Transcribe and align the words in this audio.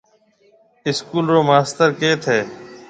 اسڪول 0.87 1.25
رو 1.33 1.39
ماستر 1.49 1.87
ڪيٿ 2.01 2.21
هيَ۔ 2.31 2.39